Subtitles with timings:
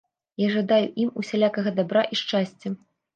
[0.43, 2.73] Я жадаю ім усялякага дабра і шчасця.